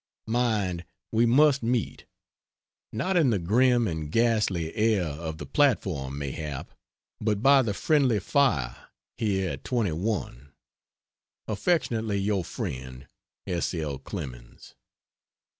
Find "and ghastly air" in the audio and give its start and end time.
3.87-5.03